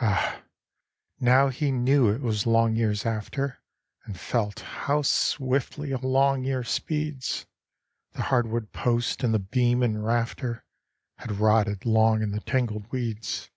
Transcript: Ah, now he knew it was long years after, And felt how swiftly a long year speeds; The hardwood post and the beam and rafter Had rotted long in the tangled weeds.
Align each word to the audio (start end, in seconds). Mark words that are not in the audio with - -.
Ah, 0.00 0.40
now 1.20 1.48
he 1.50 1.70
knew 1.70 2.08
it 2.08 2.22
was 2.22 2.46
long 2.46 2.74
years 2.74 3.04
after, 3.04 3.60
And 4.06 4.18
felt 4.18 4.60
how 4.60 5.02
swiftly 5.02 5.92
a 5.92 5.98
long 5.98 6.44
year 6.44 6.64
speeds; 6.64 7.44
The 8.12 8.22
hardwood 8.32 8.72
post 8.72 9.22
and 9.22 9.34
the 9.34 9.38
beam 9.38 9.82
and 9.82 10.02
rafter 10.02 10.64
Had 11.18 11.32
rotted 11.32 11.84
long 11.84 12.22
in 12.22 12.30
the 12.30 12.40
tangled 12.40 12.90
weeds. 12.90 13.50